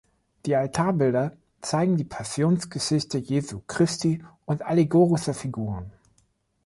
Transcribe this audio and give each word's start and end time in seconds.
Die 0.47 0.55
Altarbilder 0.55 1.31
zeigen 1.61 1.95
die 1.95 2.03
Passionsgeschichte 2.05 3.19
Jesu 3.19 3.61
Christi 3.67 4.23
und 4.45 4.63
allegorische 4.63 5.35
Figuren. 5.35 5.91